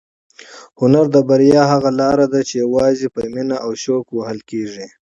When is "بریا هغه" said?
1.29-1.89